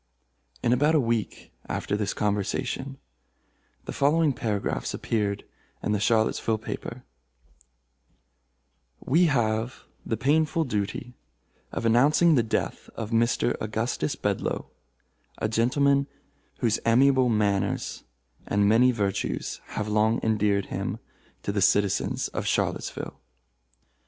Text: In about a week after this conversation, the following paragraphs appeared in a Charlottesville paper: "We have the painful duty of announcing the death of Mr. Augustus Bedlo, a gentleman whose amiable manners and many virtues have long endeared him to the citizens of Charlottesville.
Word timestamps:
In 0.63 0.73
about 0.73 0.95
a 0.95 0.99
week 0.99 1.53
after 1.69 1.95
this 1.95 2.11
conversation, 2.15 2.97
the 3.85 3.91
following 3.91 4.33
paragraphs 4.33 4.95
appeared 4.95 5.43
in 5.83 5.93
a 5.93 5.99
Charlottesville 5.99 6.57
paper: 6.57 7.03
"We 8.99 9.25
have 9.25 9.83
the 10.03 10.17
painful 10.17 10.63
duty 10.63 11.13
of 11.71 11.85
announcing 11.85 12.33
the 12.33 12.41
death 12.41 12.89
of 12.95 13.11
Mr. 13.11 13.55
Augustus 13.61 14.15
Bedlo, 14.15 14.71
a 15.37 15.47
gentleman 15.47 16.07
whose 16.61 16.79
amiable 16.83 17.29
manners 17.29 18.03
and 18.47 18.67
many 18.67 18.91
virtues 18.91 19.61
have 19.65 19.87
long 19.87 20.19
endeared 20.23 20.65
him 20.73 20.97
to 21.43 21.51
the 21.51 21.61
citizens 21.61 22.27
of 22.29 22.47
Charlottesville. 22.47 23.21